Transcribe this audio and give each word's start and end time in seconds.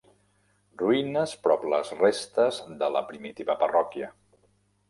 Ruïnes 0.81 1.35
prop 1.43 1.67
les 1.75 1.93
restes 1.99 2.59
de 2.83 2.91
la 2.97 3.05
primitiva 3.13 3.61
parròquia. 3.63 4.11